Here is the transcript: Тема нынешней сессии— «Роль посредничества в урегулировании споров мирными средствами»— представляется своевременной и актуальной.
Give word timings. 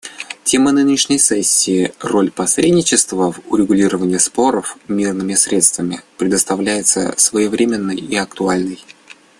Тема 0.43 0.71
нынешней 0.71 1.19
сессии— 1.19 1.93
«Роль 1.99 2.31
посредничества 2.31 3.31
в 3.31 3.39
урегулировании 3.51 4.17
споров 4.17 4.75
мирными 4.87 5.35
средствами»— 5.35 6.01
представляется 6.17 7.13
своевременной 7.17 7.97
и 7.97 8.15
актуальной. 8.15 8.83